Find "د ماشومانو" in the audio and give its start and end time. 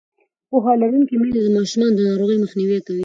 1.43-1.95